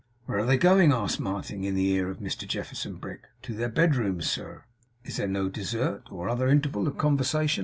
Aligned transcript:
'Where 0.25 0.39
are 0.39 0.45
they 0.47 0.57
going?' 0.57 0.91
asked 0.91 1.19
Martin, 1.19 1.63
in 1.63 1.75
the 1.75 1.91
ear 1.91 2.09
of 2.09 2.17
Mr 2.17 2.47
Jefferson 2.47 2.95
Brick. 2.95 3.27
'To 3.43 3.53
their 3.53 3.69
bedrooms, 3.69 4.27
sir.' 4.27 4.65
'Is 5.03 5.17
there 5.17 5.27
no 5.27 5.47
dessert, 5.47 6.09
or 6.11 6.27
other 6.27 6.47
interval 6.47 6.87
of 6.87 6.97
conversation? 6.97 7.59